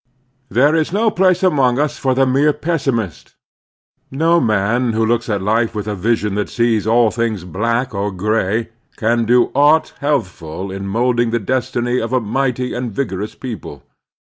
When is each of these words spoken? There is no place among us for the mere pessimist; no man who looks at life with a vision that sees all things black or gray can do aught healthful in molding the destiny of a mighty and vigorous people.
There 0.49 0.75
is 0.75 0.91
no 0.91 1.11
place 1.11 1.43
among 1.43 1.77
us 1.77 1.99
for 1.99 2.15
the 2.15 2.25
mere 2.25 2.53
pessimist; 2.53 3.35
no 4.09 4.39
man 4.39 4.93
who 4.93 5.05
looks 5.05 5.29
at 5.29 5.43
life 5.43 5.75
with 5.75 5.87
a 5.87 5.93
vision 5.93 6.33
that 6.33 6.49
sees 6.49 6.87
all 6.87 7.11
things 7.11 7.43
black 7.43 7.93
or 7.93 8.11
gray 8.11 8.69
can 8.97 9.25
do 9.25 9.51
aught 9.53 9.93
healthful 9.99 10.71
in 10.71 10.87
molding 10.87 11.29
the 11.29 11.37
destiny 11.37 11.99
of 11.99 12.13
a 12.13 12.19
mighty 12.19 12.73
and 12.73 12.91
vigorous 12.91 13.35
people. 13.35 13.83